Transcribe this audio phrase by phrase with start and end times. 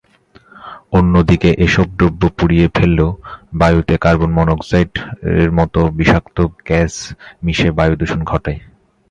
[0.93, 3.09] অন্যদিকে এসব দ্রব্য পুড়িয়ে ফেললেও
[3.53, 6.37] বায়ুতে কার্বন-মনোক্সাইডের মতো বিষাক্ত
[6.67, 6.93] গ্যাস
[7.45, 8.59] মিশে বায়ুদূষণ ঘটায়।